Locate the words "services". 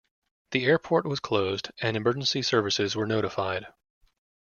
2.41-2.95